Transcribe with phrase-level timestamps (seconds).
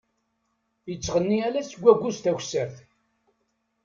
[0.93, 2.75] Ittɣenni ala seg agus d takessert.